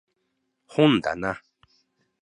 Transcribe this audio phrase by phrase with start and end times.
[0.65, 1.43] 本だな